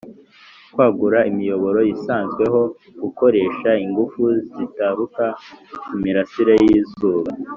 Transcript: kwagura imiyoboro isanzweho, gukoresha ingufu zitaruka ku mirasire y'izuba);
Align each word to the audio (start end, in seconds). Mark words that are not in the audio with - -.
kwagura 0.73 1.19
imiyoboro 1.31 1.79
isanzweho, 1.95 2.61
gukoresha 3.01 3.69
ingufu 3.85 4.23
zitaruka 4.55 5.25
ku 5.87 5.93
mirasire 6.03 6.53
y'izuba); 6.65 7.29